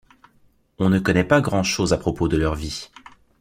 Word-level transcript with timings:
On 0.79 0.89
ne 0.89 0.97
connaît 0.97 1.23
pas 1.23 1.41
grand-chose 1.41 1.93
à 1.93 1.97
propos 1.99 2.27
de 2.27 2.35
leur 2.35 2.55
vie. 2.55 2.89